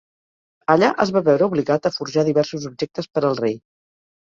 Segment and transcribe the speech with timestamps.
[0.75, 3.57] Allà es va veure obligat a forjar diversos objectes per al rei.